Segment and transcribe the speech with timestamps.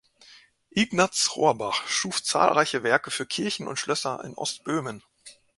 [0.71, 5.03] Ignaz Rohrbach schuf zahlreiche Werke für Kirchen und Schlösser in Ostböhmen.